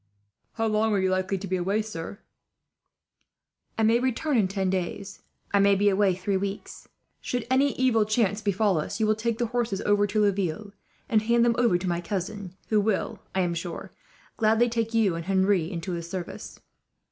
[0.53, 2.17] "How long are you likely to be away, sir?"
[3.77, 5.21] "I may return in ten days.
[5.53, 6.89] I may be away three weeks.
[7.19, 10.73] Should any evil chance befall us, you will take the horses over to Laville
[11.07, 13.91] and hand them over to my cousin; who will, I am sure,
[14.37, 16.59] gladly take you and Henri into his service.